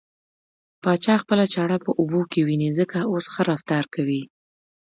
پاچا 0.83 1.15
خپله 1.23 1.45
چاړه 1.53 1.77
په 1.85 1.91
اوبو 1.99 2.21
کې 2.31 2.39
وينې 2.47 2.69
ځکه 2.79 2.97
اوس 3.11 3.25
ښه 3.33 3.41
رفتار 3.51 3.83
کوي. 3.95 4.21